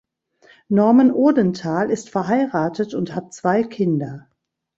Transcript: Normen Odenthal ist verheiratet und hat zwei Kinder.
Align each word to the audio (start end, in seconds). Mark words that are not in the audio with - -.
Normen 0.67 1.11
Odenthal 1.11 1.91
ist 1.91 2.09
verheiratet 2.09 2.95
und 2.95 3.13
hat 3.13 3.35
zwei 3.35 3.63
Kinder. 3.63 4.27